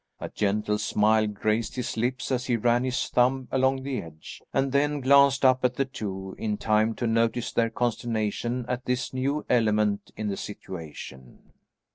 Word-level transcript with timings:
A 0.19 0.29
gentle 0.29 0.79
smile 0.79 1.27
graced 1.27 1.75
his 1.75 1.95
lips 1.95 2.31
as 2.31 2.45
he 2.47 2.55
ran 2.57 2.83
his 2.83 3.07
thumb 3.09 3.47
along 3.51 3.83
the 3.83 4.01
edge, 4.01 4.41
and 4.51 4.71
then 4.71 4.99
glanced 4.99 5.45
up 5.45 5.63
at 5.63 5.75
the 5.75 5.85
two 5.85 6.35
in 6.39 6.57
time 6.57 6.95
to 6.95 7.05
notice 7.05 7.51
their 7.51 7.69
consternation 7.69 8.65
at 8.67 8.85
this 8.85 9.13
new 9.13 9.45
element 9.47 10.09
in 10.17 10.27
the 10.27 10.37
situation. 10.37 11.53